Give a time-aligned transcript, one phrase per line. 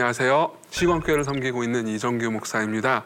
[0.00, 0.52] 안녕하세요.
[0.70, 3.04] 시광교회를 섬기고 있는 이정규 목사입니다.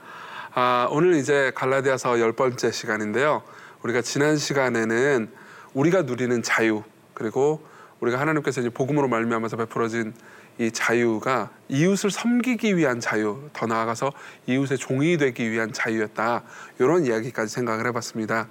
[0.55, 3.43] 아, 오늘 이제 갈라디아서 열 번째 시간인데요.
[3.83, 5.29] 우리가 지난 시간에는
[5.73, 7.67] 우리가 누리는 자유 그리고
[7.99, 10.15] 우리가 하나님께서 이제 복음으로 말미암아서 베풀어진
[10.59, 14.13] 이 자유가 이웃을 섬기기 위한 자유, 더 나아가서
[14.47, 16.45] 이웃의 종이 되기 위한 자유였다.
[16.79, 18.47] 이런 이야기까지 생각을 해봤습니다.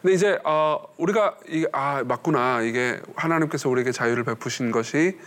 [0.00, 5.18] 근데 이제 어, 우리가 이, 아 맞구나 이게 하나님께서 우리에게 자유를 베푸신 것이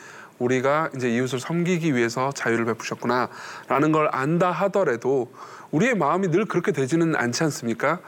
[0.42, 5.32] 우리가 이제 이웃을 섬기기 위해서 자유를 베푸셨구나라는 걸 안다 하더라도
[5.72, 8.00] 우리의 마음이 늘 그렇게 되지는 않지 않습니까?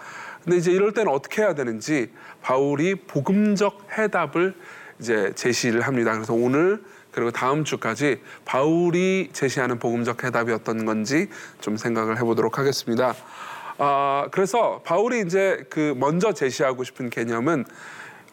[0.43, 2.11] 근데 이제 이럴 때는 어떻게 해야 되는지
[2.41, 4.55] 바울이 복음적 해답을
[4.99, 6.11] 이제 제시를 합니다.
[6.13, 11.29] 그래서 오늘 그리고 다음 주까지 바울이 제시하는 복음적 해답이 어떤 건지
[11.61, 13.13] 좀 생각을 해보도록 하겠습니다.
[13.77, 17.65] 아, 그래서 바울이 이제 그 먼저 제시하고 싶은 개념은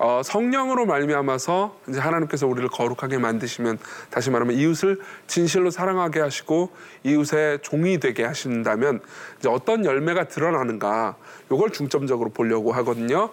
[0.03, 6.71] 어, 성령으로 말미암아서 이제 하나님께서 우리를 거룩하게 만드시면 다시 말하면 이웃을 진실로 사랑하게 하시고
[7.05, 9.01] 이웃의 종이 되게 하신다면
[9.39, 11.17] 이제 어떤 열매가 드러나는가
[11.53, 13.29] 요걸 중점적으로 보려고 하거든요.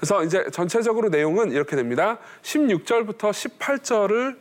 [0.00, 2.18] 그래서 이제 전체적으로 내용은 이렇게 됩니다.
[2.42, 4.36] 16절부터 18절을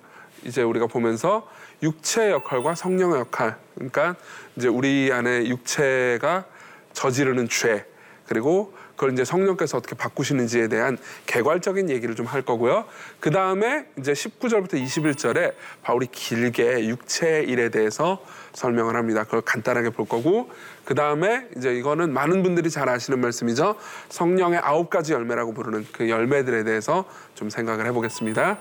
[0.45, 1.47] 이제 우리가 보면서
[1.83, 4.15] 육체의 역할과 성령의 역할 그러니까
[4.55, 6.45] 이제 우리 안에 육체가
[6.93, 7.85] 저지르는 죄
[8.25, 12.85] 그리고 그걸 이제 성령께서 어떻게 바꾸시는지에 대한 개괄적인 얘기를 좀 할 거고요.
[13.19, 18.21] 그 다음에 이제 19절부터 21절에 바울이 길게 육체의 일에 대해서
[18.53, 19.23] 설명을 합니다.
[19.23, 20.49] 그걸 간단하게 볼 거고,
[20.83, 23.75] 그 다음에 이제 이거는 많은 분들이 잘 아시는 말씀이죠.
[24.09, 28.57] 성령의 아홉 가지 열매라고 부르는 그 열매들에 대해서 좀 생각을 해보겠습니다.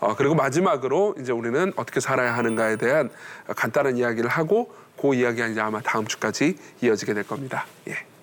[0.00, 3.08] 어, 그리고 마지막으로 이제 우리는 어떻게 살아야 하는가에 대한
[3.46, 7.66] 간단한 이야기를 하고 그 이야기가 이제 아마 다음 주까지 이어지게 될 겁니다.
[7.88, 8.15] 예.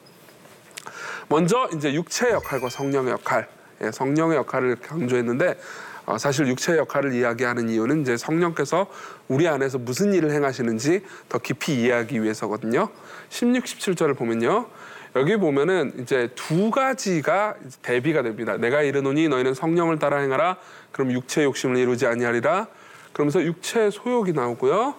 [1.29, 3.47] 먼저 이제 육체의 역할과 성령의 역할,
[3.81, 5.57] 예, 성령의 역할을 강조했는데
[6.05, 8.87] 어, 사실 육체의 역할을 이야기하는 이유는 이제 성령께서
[9.27, 12.89] 우리 안에서 무슨 일을 행하시는지 더 깊이 이해하기 위해서거든요.
[13.29, 14.67] 16, 17절을 보면요.
[15.15, 18.57] 여기 보면은 이제 두 가지가 대비가 됩니다.
[18.57, 20.57] 내가 이르노니 너희는 성령을 따라 행하라.
[20.91, 22.67] 그럼 육체의 욕심을 이루지 아니하리라.
[23.13, 24.95] 그러면서 육체의 소욕이 나오고요.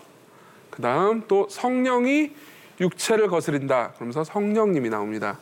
[0.71, 2.33] 그 다음 또 성령이
[2.81, 3.93] 육체를 거스린다.
[3.95, 5.39] 그러면서 성령님이 나옵니다.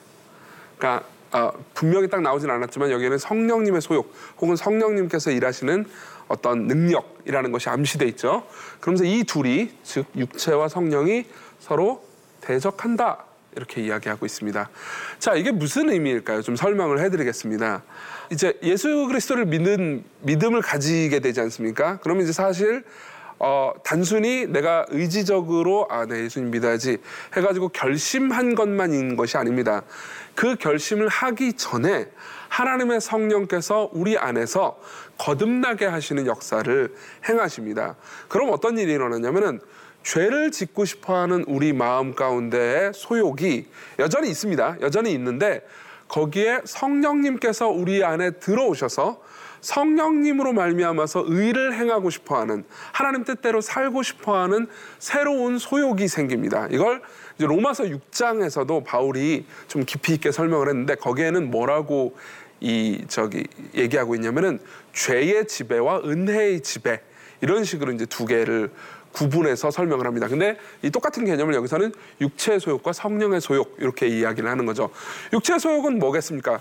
[0.82, 5.87] 그러니까 어, 분명히 딱 나오진 않았지만 여기에는 성령님의 소욕 혹은 성령님께서 일하시는
[6.26, 8.44] 어떤 능력이라는 것이 암시돼 있죠.
[8.81, 11.26] 그러면서 이 둘이 즉 육체와 성령이
[11.60, 12.04] 서로
[12.41, 13.25] 대적한다.
[13.54, 14.70] 이렇게 이야기하고 있습니다.
[15.19, 16.41] 자, 이게 무슨 의미일까요?
[16.41, 17.82] 좀 설명을 해드리겠습니다.
[18.31, 21.99] 이제 예수 그리스도를 믿는 믿음을 가지게 되지 않습니까?
[22.03, 22.82] 그러면 이제 사실
[23.44, 26.98] 어, 단순히 내가 의지적으로 아, 네, 예수님 믿어야지
[27.36, 29.82] 해가지고 결심한 것만인 것이 아닙니다.
[30.36, 32.06] 그 결심을 하기 전에
[32.48, 34.78] 하나님의 성령께서 우리 안에서
[35.19, 36.94] 거듭나게 하시는 역사를
[37.28, 37.97] 행하십니다.
[38.28, 39.60] 그럼 어떤 일이 일어나냐면은
[40.04, 43.66] 죄를 짓고 싶어 하는 우리 마음 가운데의 소욕이
[43.98, 44.76] 여전히 있습니다.
[44.82, 45.66] 여전히 있는데
[46.06, 49.20] 거기에 성령님께서 우리 안에 들어오셔서
[49.62, 54.67] 성령님으로 말미암아서 의를 행하고 싶어하는 하나님 뜻대로 살고 싶어하는
[54.99, 56.69] 새로운 소욕이 생깁니다.
[56.71, 57.00] 이걸
[57.39, 62.15] 로마서 6장에서도 바울이 좀 깊이 있게 설명을 했는데 거기에는 뭐라고
[62.61, 64.61] 이 저기 얘기하고 있냐면은
[64.93, 67.00] 죄의 지배와 은혜의 지배
[67.41, 68.71] 이런 식으로 이제 두 개를
[69.12, 70.27] 구분해서 설명을 합니다.
[70.27, 74.91] 근데 이 똑같은 개념을 여기서는 육체의 소욕과 성령의 소욕 이렇게 이야기를 하는 거죠.
[75.33, 76.61] 육체의 소욕은 뭐겠습니까?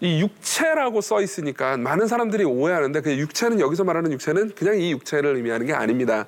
[0.00, 5.34] 이 육체라고 써 있으니까 많은 사람들이 오해하는데 그 육체는 여기서 말하는 육체는 그냥 이 육체를
[5.36, 6.26] 의미하는 게 아닙니다.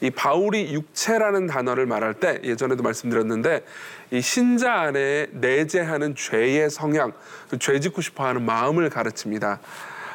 [0.00, 3.64] 이 바울이 육체라는 단어를 말할 때 예전에도 말씀드렸는데
[4.12, 7.12] 이 신자 안에 내재하는 죄의 성향,
[7.50, 9.58] 그죄 짓고 싶어 하는 마음을 가르칩니다.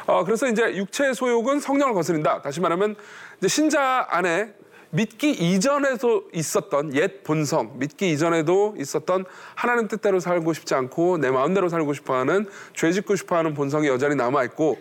[0.05, 2.41] 어, 그래서 이제 육체의 소욕은 성령을 거스린다.
[2.41, 2.95] 다시 말하면
[3.39, 4.53] 이제 신자 안에
[4.95, 9.25] 믿기 이전에도 있었던 옛 본성, 믿기 이전에도 있었던
[9.55, 12.45] 하나님 뜻대로 살고 싶지 않고 내 마음대로 살고 싶어 하는
[12.75, 14.77] 죄 짓고 싶어 하는 본성이 여전히 남아 있고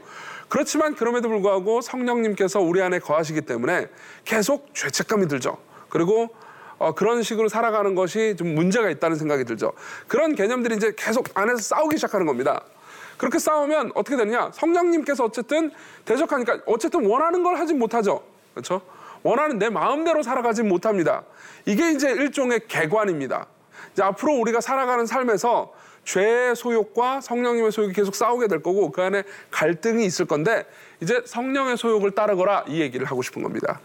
[0.51, 3.89] 그렇지만 그럼에도 불구하고 성령님께서 우리 안에 거하시기 때문에
[4.27, 5.57] 계속 죄책감이 들죠.
[5.89, 6.29] 그리고
[6.77, 9.73] 어, 그런 식으로 살아가는 것이 좀 문제가 있다는 생각이 들죠.
[10.09, 12.61] 그런 개념들이 이제 계속 안에서 싸우기 시작하는 겁니다.
[13.17, 14.51] 그렇게 싸우면 어떻게 되느냐?
[14.53, 15.71] 성령님께서 어쨌든
[16.05, 18.23] 대적하니까 어쨌든 원하는 걸 하진 못하죠.
[18.53, 18.83] 그렇죠?
[19.23, 21.25] 원하는 내 마음대로 살아가지 못합니다.
[21.65, 23.47] 이게 이제 일종의 개관입니다.
[23.93, 25.73] 이제 앞으로 우리가 살아가는 삶에서
[26.05, 30.67] 죄의 소욕과 성령님의 소욕이 계속 싸우게 될 거고 그 안에 갈등이 있을 건데
[31.01, 33.81] 이제 성령의 소욕을 따르거라 이 얘기를 하고 싶은 겁니다.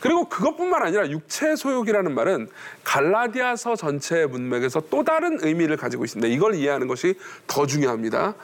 [0.00, 2.48] 그리고 그것뿐만 아니라 육체의 소욕이라는 말은
[2.84, 6.28] 갈라디아서 전체의 문맥에서 또 다른 의미를 가지고 있습니다.
[6.28, 7.14] 이걸 이해하는 것이
[7.46, 8.34] 더 중요합니다.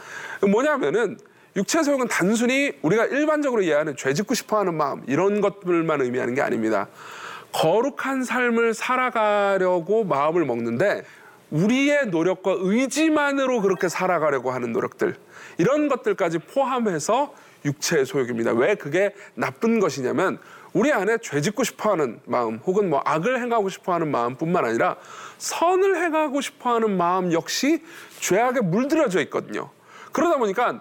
[0.50, 1.18] 뭐냐면은
[1.58, 6.40] 육체 소욕은 단순히 우리가 일반적으로 이해하는 죄 짓고 싶어 하는 마음 이런 것들만 의미하는 게
[6.40, 6.86] 아닙니다.
[7.50, 11.02] 거룩한 삶을 살아가려고 마음을 먹는데
[11.50, 15.16] 우리의 노력과 의지만으로 그렇게 살아가려고 하는 노력들
[15.56, 17.34] 이런 것들까지 포함해서
[17.64, 18.52] 육체의 소욕입니다.
[18.52, 20.38] 왜 그게 나쁜 것이냐면
[20.72, 24.94] 우리 안에 죄 짓고 싶어 하는 마음 혹은 뭐 악을 행하고 싶어 하는 마음뿐만 아니라
[25.38, 27.82] 선을 행하고 싶어 하는 마음 역시
[28.20, 29.70] 죄악에 물들어져 있거든요.
[30.12, 30.80] 그러다 보니까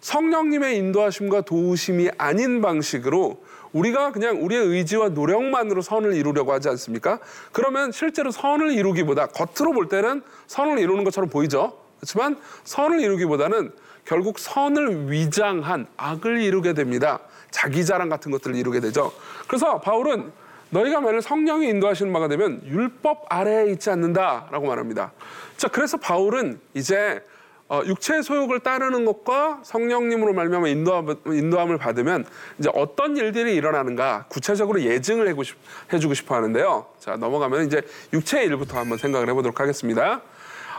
[0.00, 7.18] 성령님의 인도하심과 도우심이 아닌 방식으로 우리가 그냥 우리의 의지와 노력만으로 선을 이루려고 하지 않습니까?
[7.52, 11.78] 그러면 실제로 선을 이루기보다 겉으로 볼 때는 선을 이루는 것처럼 보이죠.
[11.98, 13.72] 그렇지만 선을 이루기보다는
[14.04, 17.20] 결국 선을 위장한 악을 이루게 됩니다.
[17.50, 19.12] 자기 자랑 같은 것들을 이루게 되죠.
[19.48, 20.30] 그래서 바울은
[20.70, 25.12] 너희가 만일 성령이 인도하시는 바가 되면 율법 아래에 있지 않는다라고 말합니다.
[25.56, 27.22] 자, 그래서 바울은 이제
[27.68, 32.24] 어, 육체의 소욕을 따르는 것과 성령님으로 말미암아 인도함, 인도함을 받으면
[32.58, 35.56] 이제 어떤 일들이 일어나는가 구체적으로 예증을 해고 싶,
[35.92, 36.86] 해주고 싶어 하는데요.
[37.00, 37.82] 자 넘어가면 이제
[38.12, 40.22] 육체의 일부터 한번 생각을 해보도록 하겠습니다.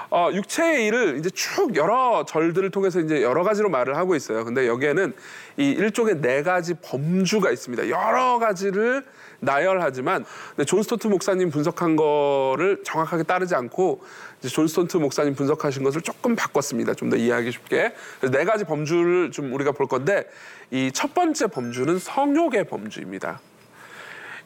[0.10, 4.46] 어, 육체의 일을 이제 쭉 여러 절들을 통해서 이제 여러 가지로 말을 하고 있어요.
[4.46, 5.14] 근데 여기에는
[5.58, 7.90] 이 일종의 네 가지 범주가 있습니다.
[7.90, 9.04] 여러 가지를
[9.40, 10.26] 나열하지만
[10.66, 14.02] 존 스토트 목사님 분석한 거를 정확하게 따르지 않고
[14.42, 16.94] 존 스토트 목사님 분석하신 것을 조금 바꿨습니다.
[16.94, 17.94] 좀 더 이해하기 쉽게.
[18.20, 20.28] 그래서 네 가지 범주를 좀 우리가 볼 건데
[20.72, 23.40] 이 첫 번째 범주는 성욕의 범주입니다.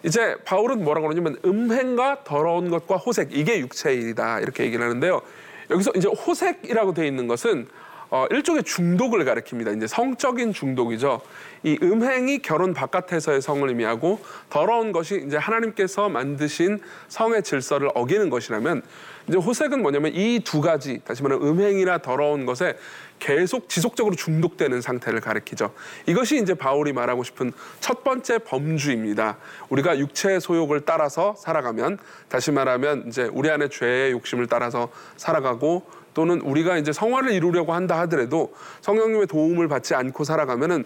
[0.03, 5.21] 이제 바울은 뭐라고 그러냐면 음행과 더러운 것과 호색 이게 육체의 일이다 이렇게 얘기를 하는데요.
[5.69, 7.67] 여기서 이제 호색이라고 되어 있는 것은
[8.13, 9.75] 어, 일종의 중독을 가리킵니다.
[9.77, 11.21] 이제 성적인 중독이죠.
[11.63, 14.19] 이 음행이 결혼 바깥에서의 성을 의미하고
[14.49, 18.81] 더러운 것이 이제 하나님께서 만드신 성의 질서를 어기는 것이라면
[19.29, 22.77] 이제 호색은 뭐냐면 이 두 가지 다시 말하면 음행이나 더러운 것에
[23.19, 25.71] 계속 지속적으로 중독되는 상태를 가리키죠.
[26.07, 29.37] 이것이 이제 바울이 말하고 싶은 첫 번째 범주입니다.
[29.69, 36.41] 우리가 육체의 소욕을 따라서 살아가면 다시 말하면 이제 우리 안에 죄의 욕심을 따라서 살아가고 또는
[36.41, 40.83] 우리가 이제 성화를 이루려고 한다 하더라도 성령님의 도움을 받지 않고 살아가면은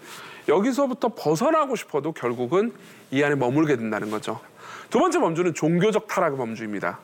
[0.48, 2.72] 여기서부터 벗어나고 싶어도 결국은
[3.10, 4.40] 이 안에 머물게 된다는 거죠.
[4.90, 6.98] 두 번째 범주는 종교적 타락의 범주입니다.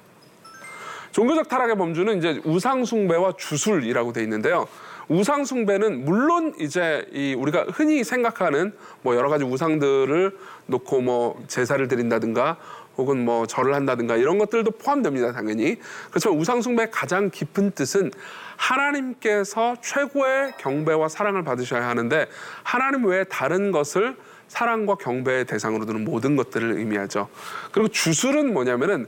[1.10, 4.66] 종교적 타락의 범주는 이제 우상숭배와 주술이라고 돼 있는데요.
[5.08, 8.72] 우상숭배는 물론 이제 이 우리가 흔히 생각하는
[9.02, 10.36] 뭐 여러 가지 우상들을
[10.66, 12.56] 놓고 뭐 제사를 드린다든가
[12.96, 15.78] 혹은 뭐 절을 한다든가 이런 것들도 포함됩니다, 당연히.
[16.10, 18.10] 그렇지만 우상숭배의 가장 깊은 뜻은
[18.56, 22.26] 하나님께서 최고의 경배와 사랑을 받으셔야 하는데
[22.62, 24.16] 하나님 외에 다른 것을
[24.48, 27.28] 사랑과 경배의 대상으로 두는 모든 것들을 의미하죠.
[27.72, 29.06] 그리고 주술은 뭐냐면은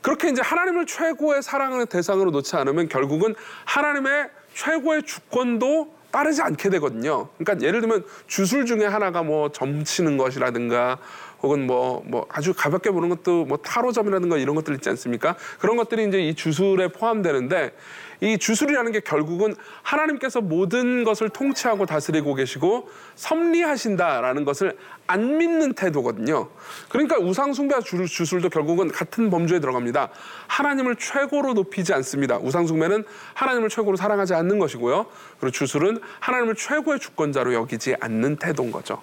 [0.00, 3.34] 그렇게 이제 하나님을 최고의 사랑의 대상으로 놓지 않으면 결국은
[3.64, 7.28] 하나님의 최고의 주권도 따르지 않게 되거든요.
[7.36, 10.98] 그러니까 예를 들면 주술 중에 하나가 뭐 점치는 것이라든가
[11.46, 15.36] 혹은 뭐, 뭐 아주 가볍게 보는 것도 뭐 타로점이라든가 이런 것들 있지 않습니까?
[15.60, 17.72] 그런 것들이 이제 이 주술에 포함되는데
[18.20, 24.76] 이 주술이라는 게 결국은 하나님께서 모든 것을 통치하고 다스리고 계시고 섭리하신다라는 것을
[25.06, 26.48] 안 믿는 태도거든요.
[26.88, 30.08] 그러니까 우상숭배와 주술도 결국은 같은 범주에 들어갑니다.
[30.48, 32.38] 하나님을 최고로 높이지 않습니다.
[32.38, 35.06] 우상숭배는 하나님을 최고로 사랑하지 않는 것이고요.
[35.38, 39.00] 그리고 주술은 하나님을 최고의 주권자로 여기지 않는 태도인 거죠.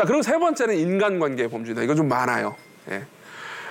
[0.00, 1.82] 자, 그리고 세 번째는 인간관계의 범주입니다.
[1.82, 2.56] 이거 좀 많아요.
[2.90, 3.04] 예.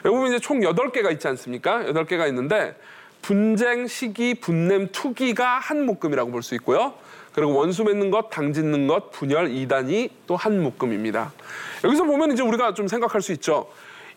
[0.05, 1.87] 여기 보면 이제 총 여덟 개가 있지 않습니까?
[1.87, 2.75] 여덟 개가 있는데
[3.23, 6.93] 분쟁, 시기, 분냄, 투기가 한 묶음이라고 볼 수 있고요.
[7.33, 11.33] 그리고 원수 맺는 것, 당 짓는 것, 분열, 이단이 또 한 묶음입니다.
[11.83, 13.67] 여기서 보면 이제 우리가 좀 생각할 수 있죠.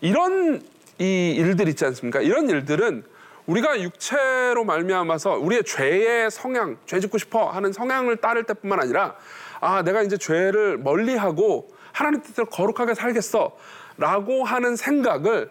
[0.03, 0.61] 이런
[0.99, 2.21] 이 일들 있지 않습니까?
[2.21, 3.05] 이런 일들은
[3.47, 9.15] 우리가 육체로 말미암아서 우리의 죄의 성향, 죄 짓고 싶어 하는 성향을 따를 때뿐만 아니라
[9.63, 13.57] 아, 내가 이제 죄를 멀리하고 하나님 뜻대로 거룩하게 살겠어.
[13.99, 15.51] 라고 하는 생각을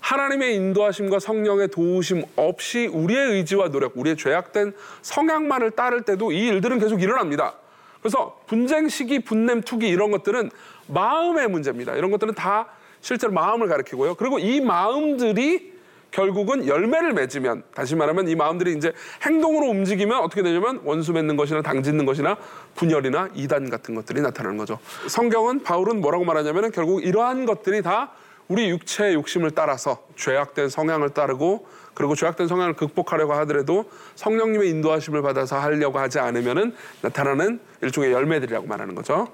[0.00, 6.78] 하나님의 인도하심과 성령의 도우심 없이 우리의 의지와 노력, 우리의 죄악된 성향만을 따를 때도 이 일들은
[6.78, 7.54] 계속 일어납니다.
[8.00, 10.50] 그래서 분쟁, 시기, 분냄, 투기 이런 것들은
[10.86, 11.96] 마음의 문제입니다.
[11.96, 12.68] 이런 것들은 다
[13.00, 14.14] 실제로 마음을 가리키고요.
[14.14, 15.77] 그리고 이 마음들이
[16.10, 21.62] 결국은 열매를 맺으면 다시 말하면 이 마음들이 이제 행동으로 움직이면 어떻게 되냐면 원수 맺는 것이나
[21.62, 22.36] 당 짓는 것이나
[22.74, 24.78] 분열이나 이단 같은 것들이 나타나는 거죠.
[25.06, 28.12] 성경은 바울은 뭐라고 말하냐면은 결국 이러한 것들이 다
[28.48, 33.84] 우리 육체의 욕심을 따라서 죄악된 성향을 따르고 그리고 죄악된 성향을 극복하려고 하더라도
[34.14, 39.28] 성령님의 인도하심을 받아서 하려고 하지 않으면은 나타나는 일종의 열매들이라고 말하는 거죠.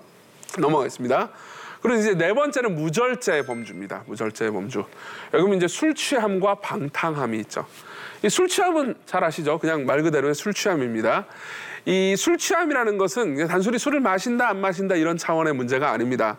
[0.59, 1.31] 넘어가겠습니다.
[1.85, 4.05] 그리고 이제 네 번째는 무절제의 범주입니다.
[4.07, 4.85] 무절제의 범주.
[5.35, 7.67] 여기 이제 술 취함과 방탕함이 있죠.
[8.23, 9.59] 이 술 취함은 잘 아시죠?
[9.59, 11.27] 그냥 말 그대로의 술 취함입니다.
[11.85, 16.39] 이 술 취함이라는 것은 단순히 술을 마신다 안 마신다 이런 차원의 문제가 아닙니다.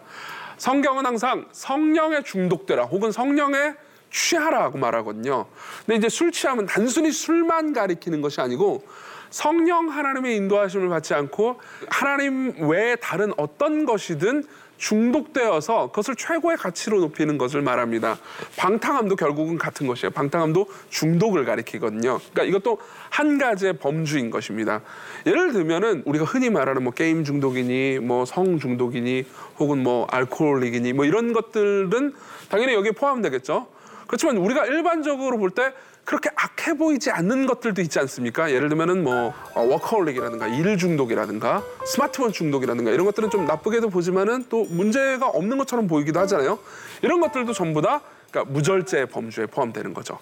[0.58, 3.76] 성경은 항상 성령에 중독되라 혹은 성령에
[4.10, 5.46] 취하라고 말하거든요.
[5.86, 8.84] 근데 이제 술 취함은 단순히 술만 가리키는 것이 아니고
[9.30, 11.60] 성령 하나님의 인도하심을 받지 않고
[11.90, 14.44] 하나님 외에 다른 어떤 것이든
[14.78, 18.18] 중독되어서 그것을 최고의 가치로 높이는 것을 말합니다.
[18.58, 20.12] 방탕함도 결국은 같은 것이에요.
[20.12, 22.20] 방탕함도 중독을 가리키거든요.
[22.34, 22.80] 그러니까 이것도
[23.10, 24.82] 한 가지의 범주인 것입니다.
[25.26, 29.26] 예를 들면은 우리가 흔히 말하는 뭐 게임 중독이니 뭐 성 중독이니
[29.60, 32.14] 혹은 뭐 알코올릭이니 뭐 이런 것들은
[32.50, 33.68] 당연히 여기에 포함되겠죠.
[34.08, 35.74] 그렇지만 우리가 일반적으로 볼때
[36.06, 38.52] 그렇게 악해 보이지 않는 것들도 있지 않습니까?
[38.52, 44.66] 예를 들면은 뭐 어, 워커홀릭이라든가 일 중독이라든가 스마트폰 중독이라든가 이런 것들은 좀 나쁘게도 보지만은 또
[44.66, 46.60] 문제가 없는 것처럼 보이기도 하잖아요.
[47.02, 50.20] 이런 것들도 전부 다 그러니까 무절제 범주에 포함되는 거죠.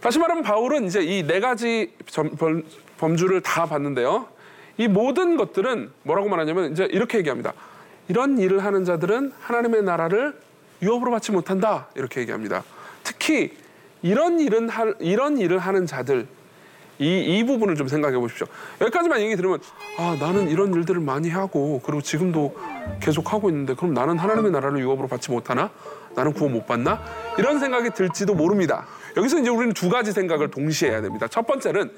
[0.00, 2.62] 다시 말하면 바울은 이제 이 네 가지 점- 범-
[2.96, 4.28] 범주를 다 봤는데요.
[4.78, 7.52] 이 모든 것들은 뭐라고 말하냐면 이제 이렇게 얘기합니다.
[8.08, 10.34] 이런 일을 하는 자들은 하나님의 나라를
[10.80, 11.88] 유업으로 받지 못한다.
[11.96, 12.64] 이렇게 얘기합니다.
[13.04, 13.52] 특히
[14.02, 16.26] 이런 일은 할- 이런 일을 하는 자들
[16.98, 18.46] 이, 이 부분을 좀 생각해 보십시오.
[18.82, 19.58] 여기까지만 얘기 들으면
[19.98, 22.54] 아 나는 이런 일들을 많이 하고 그리고 지금도
[23.00, 25.70] 계속 하고 있는데 그럼 나는 하나님의 나라를 유업으로 받지 못하나?
[26.14, 27.02] 나는 구원 못 받나?
[27.38, 28.86] 이런 생각이 들지도 모릅니다.
[29.16, 31.26] 여기서 이제 우리는 두 가지 생각을 동시에 해야 됩니다.
[31.26, 31.90] 첫 번째는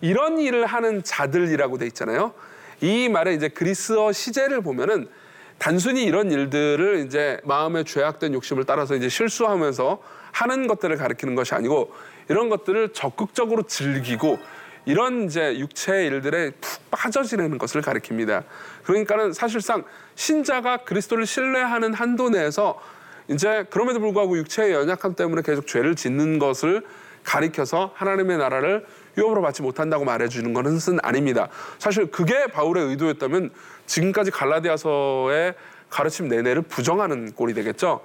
[0.00, 2.32] 이런 일을 하는 자들이라고 돼 있잖아요.
[2.80, 5.08] 이 말에 이제 그리스어 시제를 보면은
[5.58, 10.00] 단순히 이런 일들을 이제 마음의 죄악된 욕심을 따라서 이제 실수하면서
[10.38, 11.92] 하는 것들을 가리키는 것이 아니고
[12.28, 14.38] 이런 것들을 적극적으로 즐기고
[14.86, 18.44] 이런 이제 육체의 일들에 푹 빠져 지내는 것을 가리킵니다.
[18.84, 22.80] 그러니까는 사실상 신자가 그리스도를 신뢰하는 한도 내에서
[23.26, 26.82] 이제 그럼에도 불구하고 육체의 연약함 때문에 계속 죄를 짓는 것을
[27.24, 28.86] 가리켜서 하나님의 나라를
[29.18, 31.48] 유업으로 받지 못한다고 말해주는 것은 아닙니다.
[31.78, 33.50] 사실 그게 바울의 의도였다면
[33.86, 35.54] 지금까지 갈라디아서의
[35.90, 38.00] 가르침 내내를 부정하는 꼴이 되겠죠.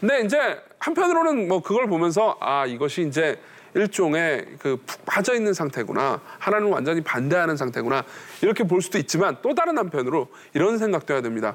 [0.00, 3.40] 근데 이제 한편으로는 뭐 그걸 보면서 아 이것이 이제
[3.74, 8.04] 일종의 그 푹 빠져 있는 상태구나 하나님을 완전히 반대하는 상태구나
[8.40, 11.54] 이렇게 볼 수도 있지만 또 다른 한편으로 이런 생각도 해야 됩니다.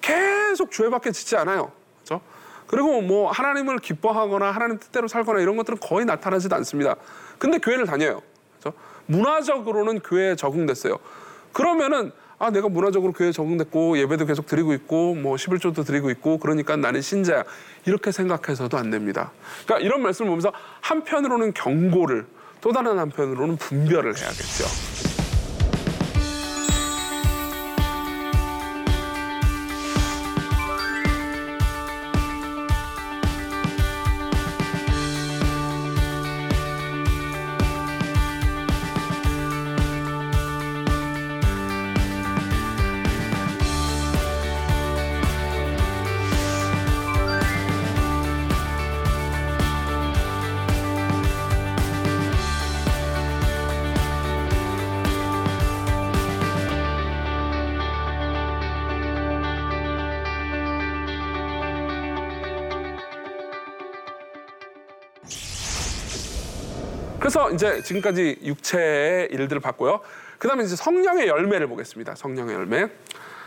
[0.00, 1.72] 계속 죄밖에 짓지 않아요.
[2.02, 2.22] 그렇죠?
[2.66, 6.96] 그리고 뭐 하나님을 기뻐하거나 하나님 뜻대로 살거나 이런 것들은 거의 나타나지도 않습니다.
[7.38, 8.22] 근데 교회를 다녀요.
[8.58, 8.76] 그렇죠?
[9.06, 10.96] 문화적으로는 교회에 적응됐어요.
[11.52, 16.74] 그러면은 아 내가 문화적으로 교회에 적응됐고 예배도 계속 드리고 있고 뭐 11조도 드리고 있고 그러니까
[16.74, 17.44] 나는 신자야
[17.84, 19.30] 이렇게 생각해서도 안 됩니다.
[19.66, 22.26] 그러니까 이런 말씀을 보면서 한편으로는 경고를
[22.62, 25.09] 또 다른 한편으로는 분별을 해야겠죠.
[67.30, 70.00] 그래서 이제 지금까지 육체의 일들을 봤고요.
[70.36, 72.16] 그 다음에 이제 성령의 열매를 보겠습니다.
[72.16, 72.88] 성령의 열매.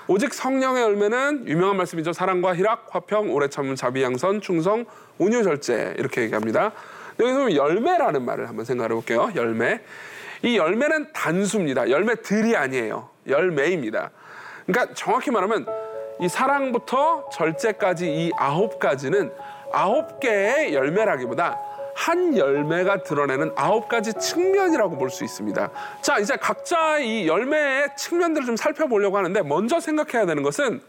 [0.08, 2.14] 오직 성령의 열매는 유명한 말씀이죠.
[2.14, 4.86] 사랑과 희락, 화평, 오래 참음, 자비, 양선, 충성,
[5.18, 6.72] 온유, 절제 이렇게 얘기합니다.
[7.20, 9.30] 여기서 열매라는 말을 한번 생각해 볼게요.
[9.36, 9.82] 열매.
[10.44, 11.90] 이 열매는 단수입니다.
[11.90, 13.10] 열매들이 아니에요.
[13.28, 14.12] 열매입니다.
[14.66, 15.68] 그러니까 정확히 말하면
[16.22, 19.30] 이 사랑부터 절제까지 이 아홉 가지는
[19.74, 25.70] 아홉 개의 열매라기보다 한 열매가 드러내는 아홉 가지 측면이라고 볼 수 있습니다.
[26.02, 30.82] 자, 이제 각자 이 열매의 측면들을 좀 살펴보려고 하는데 먼저 생각해야 되는 것은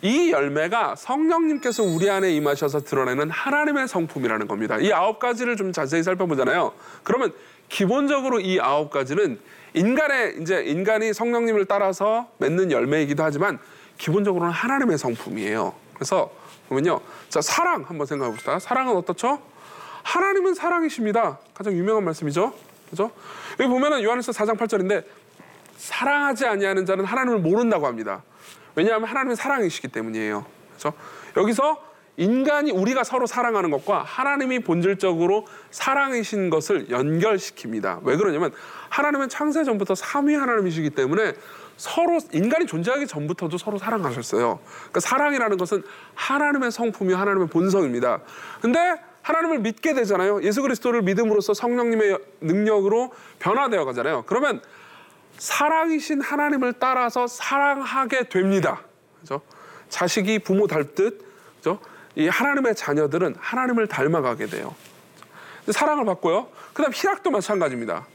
[0.00, 4.78] 이 열매가 성령님께서 우리 안에 임하셔서 드러내는 하나님의 성품이라는 겁니다.
[4.78, 6.72] 이 아홉 가지를 좀 자세히 살펴보잖아요.
[7.04, 7.32] 그러면
[7.68, 9.38] 기본적으로 이 아홉 가지는
[9.74, 13.58] 인간의 이제 인간이 성령님을 따라서 맺는 열매이기도 하지만
[13.98, 15.72] 기본적으로는 하나님의 성품이에요.
[15.94, 16.30] 그래서
[16.68, 17.00] 보면요.
[17.28, 18.58] 자, 사랑 한번 생각해 봅시다.
[18.58, 19.38] 사랑은 어떻죠?
[20.02, 21.38] 하나님은 사랑이십니다.
[21.54, 22.54] 가장 유명한 말씀이죠.
[22.90, 23.10] 그죠?
[23.58, 25.04] 여기 보면은 요한일서 4장 8절인데
[25.76, 28.22] 사랑하지 아니하는 자는 하나님을 모른다고 합니다.
[28.74, 30.44] 왜냐하면 하나님은 사랑이시기 때문이에요.
[30.70, 30.92] 그렇죠?
[31.36, 38.00] 여기서 인간이 우리가 서로 사랑하는 것과 하나님이 본질적으로 사랑이신 것을 연결시킵니다.
[38.04, 38.52] 왜 그러냐면
[38.90, 41.32] 하나님은 창세 전부터 삼위 하나님이시기 때문에
[41.78, 44.60] 서로 인간이 존재하기 전부터도 서로 사랑하셨어요.
[44.62, 45.82] 그러니까 사랑이라는 것은
[46.14, 48.20] 하나님의 성품이 하나님의 본성입니다.
[48.60, 50.42] 근데 하나님을 믿게 되잖아요.
[50.42, 54.24] 예수 그리스도를 믿음으로써 성령님의 능력으로 변화되어 가잖아요.
[54.26, 54.62] 그러면
[55.38, 58.82] 사랑이신 하나님을 따라서 사랑하게 됩니다.
[59.20, 59.40] 그죠?
[59.88, 61.24] 자식이 부모 닮듯
[61.56, 61.78] 그죠?
[62.14, 64.74] 이 하나님의 자녀들은 하나님을 닮아가게 돼요.
[65.70, 66.48] 사랑을 받고요.
[66.72, 68.06] 그 다음 희락도 마찬가지입니다.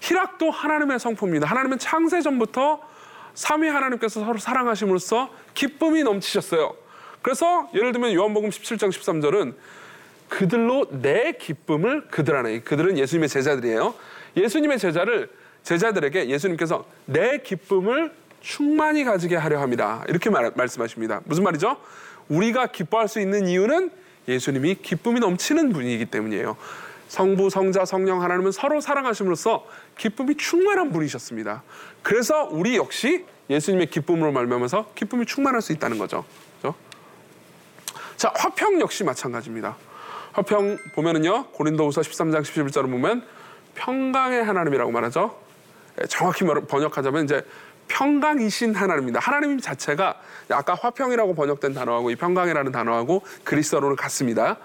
[0.00, 1.46] 희락도 하나님의 성품입니다.
[1.46, 2.80] 하나님은 창세 전부터
[3.34, 6.74] 삼위 하나님께서 서로 사랑하심으로써 기쁨이 넘치셨어요.
[7.22, 9.54] 그래서 예를 들면 요한복음 17장 13절은
[10.32, 13.94] 그들로 내 기쁨을 그들 안에 그들은 예수님의 제자들이에요.
[14.34, 15.28] 예수님의 제자를
[15.62, 18.10] 제자들에게 예수님께서 내 기쁨을
[18.40, 20.02] 충만히 가지게 하려 합니다.
[20.08, 21.20] 이렇게 말, 말씀하십니다.
[21.26, 21.76] 무슨 말이죠?
[22.30, 23.90] 우리가 기뻐할 수 있는 이유는
[24.26, 26.56] 예수님이 기쁨이 넘치는 분이기 때문이에요.
[27.08, 29.66] 성부, 성자, 성령 하나님은 서로 사랑하심으로써
[29.98, 31.62] 기쁨이 충만한 분이셨습니다.
[32.02, 36.24] 그래서 우리 역시 예수님의 기쁨으로 말미암아서 기쁨이 충만할 수 있다는 거죠.
[36.58, 36.74] 그렇죠?
[38.16, 39.76] 자, 화평 역시 마찬가지입니다.
[40.32, 41.48] 화평 보면은요.
[41.48, 43.24] 고린도후서 13장 11절을 보면
[43.74, 45.38] 평강의 하나님이라고 말하죠.
[46.00, 47.44] 예, 정확히 말- 번역하자면 이제
[47.88, 49.20] 평강이신 하나님입니다.
[49.20, 50.20] 하나님 자체가
[50.50, 54.56] 아까 화평이라고 번역된 단어하고 이 평강이라는 단어하고 그리스어로는 같습니다.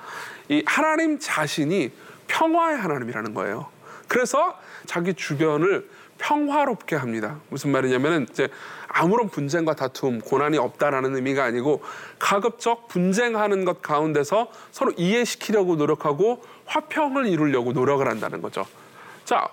[0.50, 1.92] 이 하나님 자신이
[2.28, 3.68] 평화의 하나님이라는 거예요.
[4.08, 7.40] 그래서 자기 주변을 평화롭게 합니다.
[7.50, 8.48] 무슨 말이냐면은 이제
[8.88, 11.84] 아무런 분쟁과 다툼, 고난이 없다라는 의미가 아니고
[12.20, 18.66] 가급적 분쟁하는 것 가운데서 서로 이해시키려고 노력하고 화평을 이루려고 노력을 한다는 거죠.
[19.26, 19.48] 자,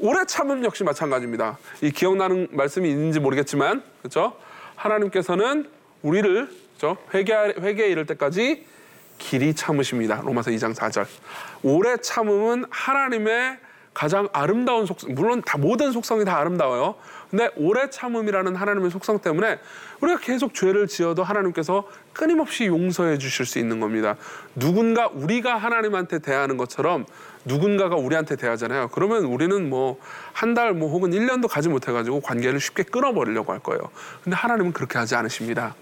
[0.00, 1.58] 오래 참음 역시 마찬가지입니다.
[1.82, 4.34] 이 기억나는 말씀이 있는지 모르겠지만, 그렇죠?
[4.76, 5.68] 하나님께서는
[6.02, 6.96] 우리를 그렇죠?
[7.12, 8.64] 회개 회개에 이를 때까지
[9.18, 10.20] 길이 참으십니다.
[10.22, 11.06] 로마서 2장 4절.
[11.64, 13.58] 오래 참음은 하나님의
[13.92, 16.94] 가장 아름다운 속성, 물론 다 모든 속성이 다 아름다워요.
[17.30, 19.58] 근데 오래 참음이라는 하나님의 속성 때문에
[20.00, 24.16] 우리가 계속 죄를 지어도 하나님께서 끊임없이 용서해 주실 수 있는 겁니다.
[24.54, 27.04] 누군가 우리가 하나님한테 대하는 것처럼
[27.44, 28.88] 누군가가 우리한테 대하잖아요.
[28.88, 29.98] 그러면 우리는 뭐
[30.34, 33.90] 한 달 뭐 혹은 1년도 가지 못해 가지고 관계를 쉽게 끊어버리려고 할 거예요.
[34.24, 35.74] 근데 하나님은 그렇게 하지 않으십니다.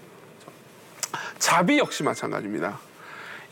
[1.37, 2.79] 자비 역시 마찬가지입니다.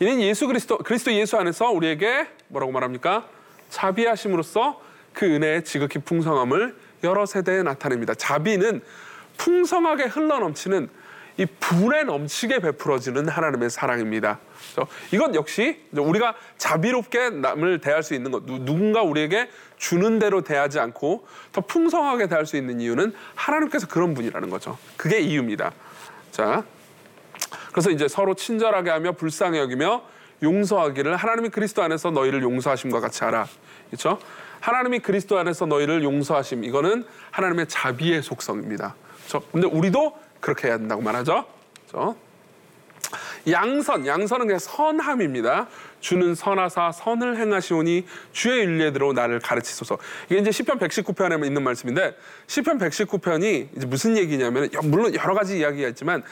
[0.00, 3.26] 이는 예수 그리스도 그리스도 예수 안에서 우리에게 뭐라고 말합니까?
[3.70, 4.80] 자비하심으로써
[5.12, 8.14] 그 은혜의 지극히 풍성함을 여러 세대에 나타냅니다.
[8.14, 8.80] 자비는
[9.36, 10.88] 풍성하게 흘러넘치는
[11.38, 14.38] 이 불에 넘치게 베풀어지는 하나님의 사랑입니다.
[15.12, 20.80] 이것 역시 우리가 자비롭게 남을 대할 수 있는 것, 누- 누군가 우리에게 주는 대로 대하지
[20.80, 24.78] 않고 더 풍성하게 대할 수 있는 이유는 하나님께서 그런 분이라는 거죠.
[24.96, 25.72] 그게 이유입니다.
[26.30, 26.64] 자,
[27.70, 30.02] 그래서 이제 서로 친절하게 하며 불쌍히 여기며
[30.42, 33.46] 용서하기를 하나님이 그리스도 안에서 너희를 용서하심과 같이 하라.
[33.90, 34.18] 그렇죠?
[34.66, 38.96] 하나님이 그리스도 안에서 너희를 용서하심 이거는 하나님의 자비의 속성입니다.
[39.28, 39.46] 그렇죠?
[39.52, 41.44] 근데 우리도 그렇게 해야 된다고 말하죠.
[41.88, 42.16] 그렇죠?
[43.48, 45.68] 양선, 양선은 그냥 선함입니다.
[46.00, 49.98] 주는 선하사 선을 행하시오니 주의 윤례대로 나를 가르치소서.
[50.28, 52.16] 이게 이제 시편 119편에 있는 말씀인데
[52.48, 56.24] 시편 119편이 이제 무슨 얘기냐면 물론 여러 가지 이야기가 있지만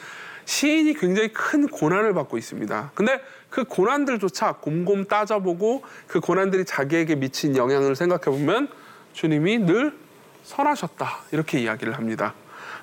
[0.43, 2.91] 시인이 굉장히 큰 고난을 받고 있습니다.
[2.95, 3.21] 근데
[3.55, 8.67] 그 고난들조차 곰곰 따져보고 그 고난들이 자기에게 미친 영향을 생각해 보면
[9.13, 9.97] 주님이 늘
[10.43, 11.19] 선하셨다.
[11.31, 12.33] 이렇게 이야기를 합니다.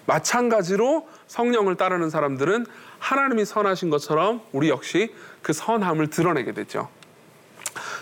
[0.06, 2.64] 마찬가지로 성령을 따르는 사람들은
[2.98, 6.88] 하나님이 선하신 것처럼 우리 역시 그 선함을 드러내게 되죠.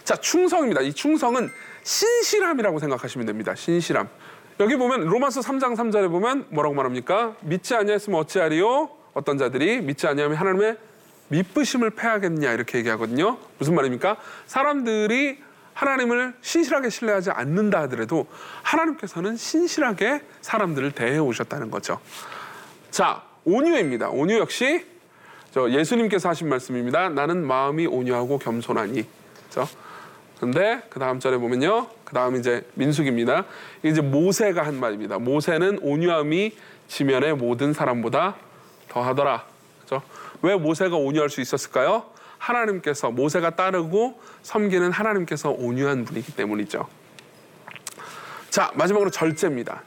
[0.05, 0.81] 자, 충성입니다.
[0.83, 1.51] 이 충성은
[1.83, 3.57] 신실함이라고 생각하시면 됩니다.
[3.57, 4.09] 신실함.
[4.61, 7.35] 여기 보면 로마서 3장 3절에 보면 뭐라고 말합니까?
[7.41, 8.91] 믿지 아니하였으면 어찌하리요?
[9.13, 10.79] 어떤 자들이 믿지 아니하면 하나님의
[11.31, 13.39] 미쁘심을 패하겠냐 이렇게 얘기하거든요.
[13.59, 14.17] 무슨 말입니까?
[14.47, 15.39] 사람들이
[15.75, 18.27] 하나님을 신실하게 신뢰하지 않는다 하더라도
[18.63, 22.01] 하나님께서는 신실하게 사람들을 대해 오셨다는 거죠.
[22.91, 24.11] 자, 온유입니다.
[24.11, 24.85] 온유 역시
[25.53, 27.09] 저 예수님께서 하신 말씀입니다.
[27.09, 29.07] 나는 마음이 온유하고 겸손하니.
[29.51, 29.69] 그렇죠?
[30.39, 31.89] 근데 그 다음 절에 보면요.
[32.05, 33.45] 그 다음 이제 민숙입니다.
[33.83, 35.19] 이제 모세가 한 말입니다.
[35.19, 36.57] 모세는 온유함이
[36.89, 38.37] 지면의 모든 사람보다
[38.89, 39.50] 더하더라.
[39.91, 40.03] 그렇죠?
[40.43, 42.05] 왜 모세가 온유할 수 있었을까요?
[42.39, 46.89] 하나님께서 모세가 따르고 섬기는 하나님께서 온유한 분이기 때문이죠.
[48.49, 49.83] 자, 마지막으로 절제입니다.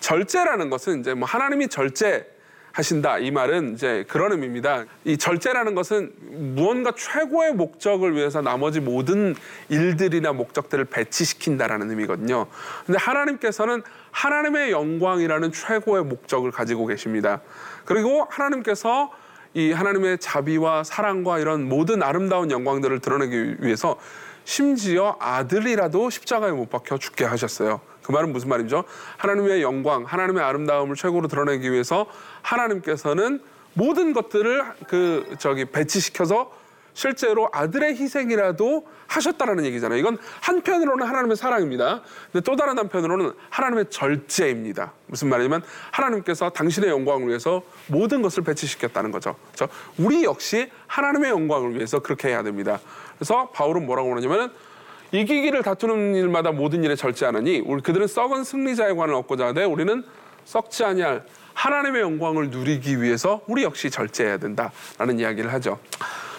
[0.00, 2.26] 절제라는 것은 이제 뭐 하나님이 절제
[2.72, 4.84] 하신다 이 말은 이제 그런 의미입니다.
[5.04, 6.12] 이 절제라는 것은
[6.54, 9.34] 무언가 최고의 목적을 위해서 나머지 모든
[9.68, 12.46] 일들이나 목적들을 배치시킨다라는 의미거든요.
[12.86, 17.40] 근데 하나님께서는 하나님의 영광이라는 최고의 목적을 가지고 계십니다.
[17.84, 19.10] 그리고 하나님께서
[19.54, 23.98] 이 하나님의 자비와 사랑과 이런 모든 아름다운 영광들을 드러내기 위해서
[24.44, 27.80] 심지어 아들이라도 십자가에 못 박혀 죽게 하셨어요.
[28.08, 28.84] 그 말은 무슨 말이죠?
[29.18, 32.06] 하나님의 영광, 하나님의 아름다움을 최고로 드러내기 위해서
[32.40, 33.42] 하나님께서는
[33.74, 36.50] 모든 것들을 그 저기 배치시켜서
[36.94, 39.98] 실제로 아들의 희생이라도 하셨다라는 얘기잖아요.
[39.98, 42.00] 이건 한편으로는 하나님의 사랑입니다.
[42.32, 44.94] 근데 또 다른 한편으로는 하나님의 절제입니다.
[45.06, 49.36] 무슨 말이냐면 하나님께서 당신의 영광을 위해서 모든 것을 배치시켰다는 거죠.
[49.52, 49.72] 그렇죠?
[49.98, 52.80] 우리 역시 하나님의 영광을 위해서 그렇게 해야 됩니다.
[53.18, 54.50] 그래서 바울은 뭐라고 그러냐면은
[55.12, 60.04] 이기기를 다투는 일마다 모든 일에 절제하느니 우리 그들은 썩은 승리자의 관을 얻고자 하되 우리는
[60.44, 65.78] 썩지 아니할 하나님의 영광을 누리기 위해서 우리 역시 절제해야 된다라는 이야기를 하죠.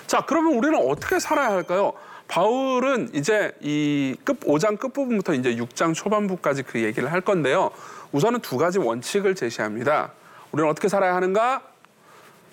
[0.07, 1.93] 자, 그러면 우리는 어떻게 살아야 할까요?
[2.27, 7.71] 바울은 이제 이 끝, 5장 끝부분부터 이제 6장 초반부까지 그 얘기를 할 건데요.
[8.11, 10.11] 우선은 두 가지 원칙을 제시합니다.
[10.51, 11.61] 우리는 어떻게 살아야 하는가?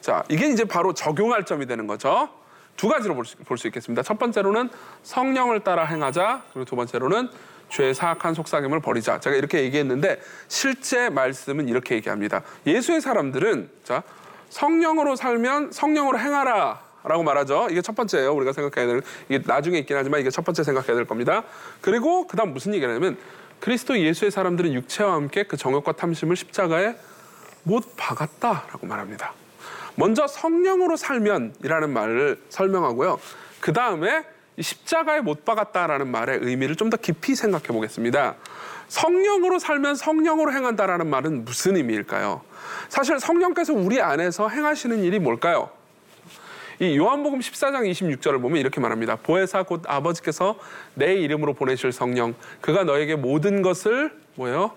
[0.00, 2.30] 자, 이게 이제 바로 적용할 점이 되는 거죠.
[2.76, 4.02] 두 가지로 볼 수, 볼 수 있겠습니다.
[4.02, 4.70] 첫 번째로는
[5.02, 6.44] 성령을 따라 행하자.
[6.52, 7.28] 그리고 두 번째로는
[7.70, 9.18] 죄의 사악한 속삭임을 버리자.
[9.18, 12.42] 제가 이렇게 얘기했는데 실제 말씀은 이렇게 얘기합니다.
[12.66, 14.02] 예수의 사람들은 자
[14.50, 16.86] 성령으로 살면 성령으로 행하라.
[17.08, 17.68] 라고 말하죠.
[17.70, 18.34] 이게 첫 번째예요.
[18.34, 21.44] 우리가 생각해야 될 이게 나중에 있긴 하지만 이게 첫 번째 생각해야 될 겁니다.
[21.80, 23.16] 그리고 그다음 무슨 얘기냐면
[23.60, 26.96] 그리스도 예수의 사람들은 육체와 함께 그 정욕과 탐심을 십자가에
[27.62, 29.34] 못 박았다라고 말합니다.
[29.96, 33.18] 먼저 성령으로 살면이라는 말을 설명하고요.
[33.60, 34.24] 그 다음에
[34.60, 38.36] 십자가에 못 박았다라는 말의 의미를 좀 더 깊이 생각해 보겠습니다.
[38.88, 42.42] 성령으로 살면 성령으로 행한다라는 말은 무슨 의미일까요?
[42.88, 45.70] 사실 성령께서 우리 안에서 행하시는 일이 뭘까요?
[46.78, 49.16] 이 요한복음 14장 26절을 보면 이렇게 말합니다.
[49.16, 50.56] 보혜사 곧 아버지께서
[50.94, 54.72] 내 이름으로 보내실 성령 그가 너에게 모든 것을 뭐예요?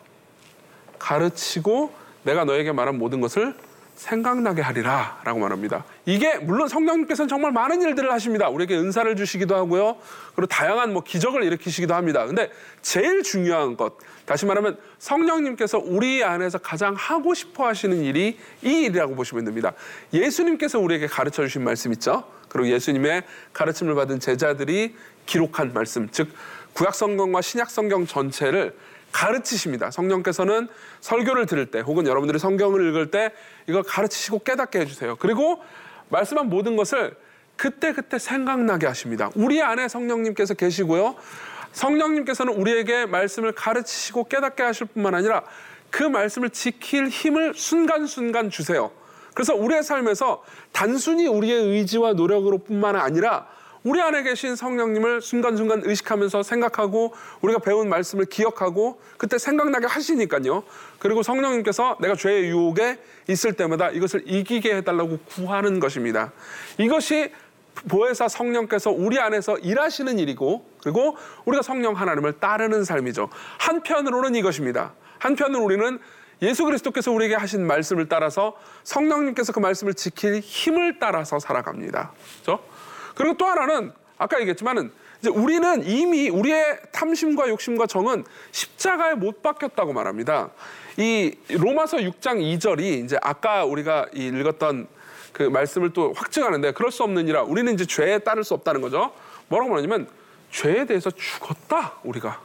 [0.98, 3.54] 가르치고 내가 너에게 말한 모든 것을
[4.00, 5.84] 생각나게 하리라 라고 말합니다.
[6.06, 8.48] 이게 물론 성령님께서는 정말 많은 일들을 하십니다.
[8.48, 9.98] 우리에게 은사를 주시기도 하고요.
[10.36, 12.26] 그리고 다양한 뭐 기적을 일으키시기도 합니다.
[12.26, 12.50] 근데
[12.82, 19.16] 제일 중요한 것, 다시 말하면 성령님께서 우리 안에서 가장 하고 싶어 하시는 일이 이 일이라고
[19.16, 19.74] 보시면 됩니다.
[20.14, 22.24] 예수님께서 우리에게 가르쳐 주신 말씀 있죠?
[22.48, 26.30] 그리고 예수님의 가르침을 받은 제자들이 기록한 말씀, 즉
[26.72, 28.74] 구약 성경과 신약 성경 전체를
[29.12, 29.91] 가르치십니다.
[29.91, 30.67] 성령께서는
[31.02, 33.32] 설교를 들을 때 혹은 여러분들이 성경을 읽을 때
[33.67, 35.15] 이걸 가르치시고 깨닫게 해주세요.
[35.17, 35.62] 그리고
[36.10, 37.15] 말씀한 모든 것을
[37.56, 39.30] 그때 그때 생각나게 하십니다.
[39.36, 41.15] 우리 안에 성령님께서 계시고요.
[41.74, 45.43] 성령님께서는 우리에게 말씀을 가르치시고 깨닫게 하실 뿐만 아니라
[45.89, 48.91] 그 말씀을 지킬 힘을 순간순간 주세요.
[49.34, 53.48] 그래서 우리의 삶에서 단순히 우리의 의지와 노력으로 뿐만 아니라
[53.84, 60.63] 우리 안에 계신 성령님을 순간순간 의식하면서 생각하고 우리가 배운 말씀을 기억하고 그때 생각나게 하시니까요.
[61.00, 66.34] 그리고 성령님께서 내가 죄의 유혹에 있을 때마다 이것을 이기게 해달라고 구하는 것입니다.
[66.78, 67.32] 이것이
[67.88, 71.15] 보혜사 성령께서 우리 안에서 일하시는 일이고 그리고
[71.46, 73.30] 우리가 성령 하나님을 따르는 삶이죠.
[73.60, 74.94] 한편으로는 이것입니다.
[75.20, 76.00] 한편으로 우리는
[76.42, 82.13] 예수 그리스도께서 우리에게 하신 말씀을 따라서 성령님께서 그 말씀을 지킬 힘을 따라서 살아갑니다.
[82.44, 82.63] 그렇죠?
[83.20, 89.92] 그리고 또 하나는 아까 얘기했지만은 이제 우리는 이미 우리의 탐심과 욕심과 정은 십자가에 못 박혔다고
[89.92, 90.52] 말합니다.
[90.96, 94.88] 이 로마서 6장 2절이 이제 아까 우리가 읽었던
[95.34, 99.12] 그 말씀을 또 확증하는데 그럴 수 없는 이라 우리는 이제 죄에 따를 수 없다는 거죠.
[99.50, 100.08] 뭐라고 말하냐면
[100.52, 102.40] 죄에 대해서 죽었다 우리가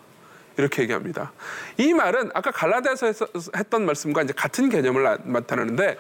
[0.57, 1.31] 이렇게 얘기합니다.
[1.79, 3.13] 이 말은 아까 갈라디아서
[3.57, 5.99] 했던 말씀과 이제 같은 개념을 나타내는데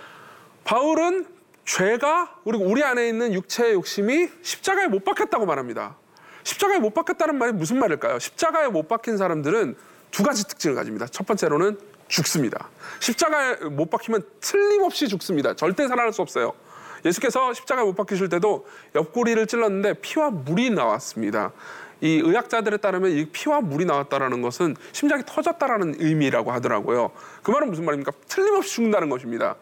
[0.64, 1.33] 바울은
[1.64, 5.96] 죄가 그리고 우리 안에 있는 육체의 욕심이 십자가에 못 박혔다고 말합니다.
[6.42, 8.18] 십자가에 못 박혔다는 말이 무슨 말일까요?
[8.18, 9.76] 십자가에 못 박힌 사람들은
[10.10, 11.06] 두 가지 특징을 가집니다.
[11.06, 12.68] 첫 번째로는 죽습니다.
[13.00, 15.54] 십자가에 못 박히면 틀림없이 죽습니다.
[15.54, 16.52] 절대 살아날 수 없어요.
[17.04, 21.52] 예수께서 십자가에 못 박히실 때도 옆구리를 찔렀는데 피와 물이 나왔습니다.
[22.00, 27.10] 이 의학자들에 따르면 이 피와 물이 나왔다라는 것은 심장이 터졌다라는 의미라고 하더라고요.
[27.42, 28.12] 그 말은 무슨 말입니까?
[28.28, 29.56] 틀림없이 죽는다는 것입니다.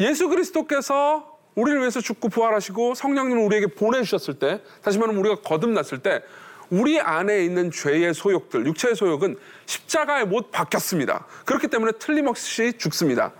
[0.00, 6.22] 예수 그리스도께서 우리를 위해서 죽고 부활하시고 성령님을 우리에게 보내주셨을 때, 다시 말하면 우리가 거듭났을 때,
[6.70, 11.26] 우리 안에 있는 죄의 소욕들, 육체의 소욕은 십자가에 못 박혔습니다.
[11.46, 13.32] 그렇기 때문에 틀림없이 죽습니다.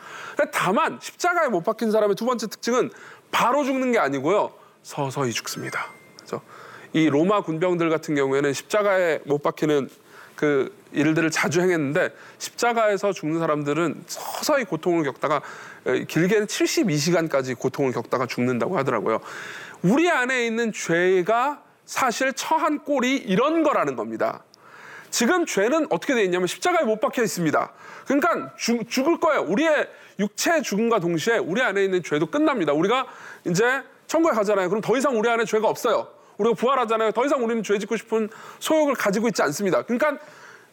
[0.51, 2.91] 다만 십자가에 못 박힌 사람의 두 번째 특징은
[3.31, 4.53] 바로 죽는 게 아니고요.
[4.83, 5.89] 서서히 죽습니다.
[6.17, 6.41] 그렇죠?
[6.95, 9.91] 이 로마 군병들 같은 경우에는 십자가에 못 박히는
[10.39, 15.43] 그 일들을 자주 행했는데 십자가에서 죽는 사람들은 서서히 고통을 겪다가
[15.85, 19.19] 길게는 72시간까지 고통을 겪다가 죽는다고 하더라고요.
[19.83, 24.45] 우리 안에 있는 죄가 사실 처한 꼴이 이런 거라는 겁니다.
[25.11, 27.73] 지금 죄는 어떻게 되어 있냐면 십자가에 못 박혀 있습니다.
[28.05, 29.41] 그러니까 죽, 죽을 거예요.
[29.43, 29.89] 우리의
[30.21, 32.73] 육체 죽음과 동시에 우리 안에 있는 죄도 끝납니다.
[32.75, 33.07] 우리가
[33.45, 34.69] 이제 천국에 가잖아요.
[34.69, 36.07] 그럼 더 이상 우리 안에 죄가 없어요.
[36.39, 37.13] 우리가 부활하잖아요.
[37.13, 39.83] 더 이상 우리는 죄 짓고 싶은 소욕을 가지고 있지 않습니다.
[39.83, 40.17] 그러니까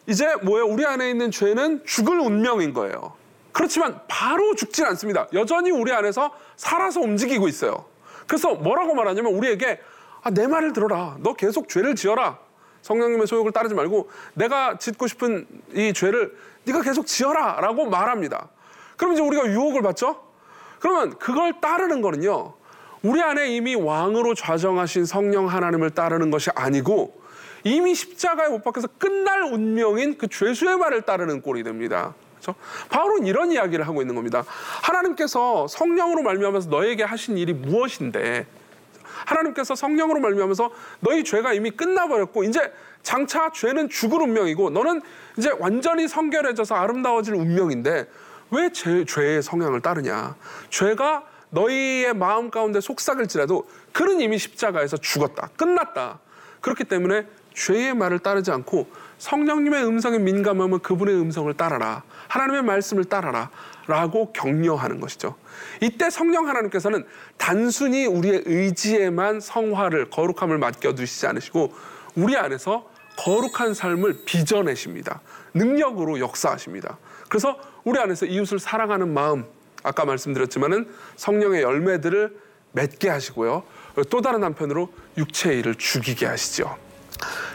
[0.06, 0.66] 이제 뭐예요?
[0.66, 3.14] 우리 안에 있는 죄는 죽을 운명인 거예요.
[3.52, 5.26] 그렇지만 바로 죽진 않습니다.
[5.32, 7.84] 여전히 우리 안에서 살아서 움직이고 있어요.
[8.26, 9.80] 그래서 뭐라고 말하냐면 우리에게
[10.22, 11.16] 아, 내 말을 들어라.
[11.20, 12.38] 너 계속 죄를 지어라.
[12.82, 18.48] 성령님의 소욕을 따르지 말고 내가 짓고 싶은 이 죄를 네가 계속 지어라라고 말합니다.
[18.96, 20.22] 그럼 이제 우리가 유혹을 받죠?
[20.78, 22.54] 그러면 그걸 따르는 거는요.
[23.02, 27.20] 우리 안에 이미 왕으로 좌정하신 성령 하나님을 따르는 것이 아니고
[27.64, 32.14] 이미 십자가에 못 박혀서 끝날 운명인 그 죄수의 말을 따르는 꼴이 됩니다.
[32.34, 32.54] 그렇죠?
[32.88, 34.44] 바울은 이런 이야기를 하고 있는 겁니다.
[34.82, 38.46] 하나님께서 성령으로 말미암아서 너에게 하신 일이 무엇인데
[39.24, 45.02] 하나님께서 성령으로 말미암아서 너희 죄가 이미 끝나버렸고 이제 장차 죄는 죽을 운명이고 너는
[45.36, 48.08] 이제 완전히 성결해져서 아름다워질 운명인데
[48.50, 50.36] 왜 죄, 죄의 성향을 따르냐?
[50.70, 51.24] 죄가
[51.56, 55.48] 너희의 마음 가운데 속삭일지라도 그는 이미 십자가에서 죽었다.
[55.56, 56.20] 끝났다.
[56.60, 62.02] 그렇기 때문에 죄의 말을 따르지 않고 성령님의 음성에 민감하면 그분의 음성을 따라라.
[62.28, 63.50] 하나님의 말씀을 따라라.
[63.86, 65.36] 라고 격려하는 것이죠.
[65.80, 71.72] 이때 성령 하나님께서는 단순히 우리의 의지에만 성화를, 거룩함을 맡겨두시지 않으시고
[72.16, 75.20] 우리 안에서 거룩한 삶을 빚어내십니다.
[75.54, 76.98] 능력으로 역사하십니다.
[77.28, 79.44] 그래서 우리 안에서 이웃을 사랑하는 마음,
[79.86, 82.36] 아까 말씀드렸지만은 성령의 열매들을
[82.72, 83.62] 맺게 하시고요.
[84.10, 86.76] 또 다른 한편으로 육체의 일을 죽이게 하시죠.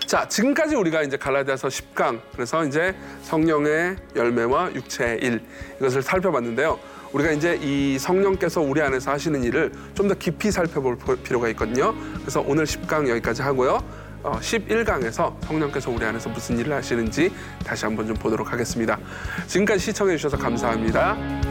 [0.08, 5.42] 자, 지금까지 우리가 이제 갈라디아서 10강 그래서 이제 성령의 열매와 육체의 일
[5.80, 6.80] 이것을 살펴봤는데요.
[7.14, 11.94] 우리가 이제 이 성령께서 우리 안에서 하시는 일을 좀 더 깊이 살펴볼 필요가 있거든요.
[12.20, 13.84] 그래서 오늘 10강 여기까지 하고요.
[14.24, 17.32] 어, 11강에서 성령께서 우리 안에서 무슨 일을 하시는지
[17.66, 18.98] 다시 한번 좀 보도록 하겠습니다.
[19.48, 21.51] 지금까지 시청해 주셔서 감사합니다.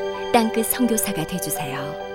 [0.31, 2.10] 땅끝 성교사가 되주세요